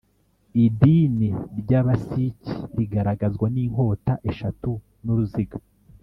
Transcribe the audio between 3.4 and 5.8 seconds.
n’inkota eshatu n’uruziga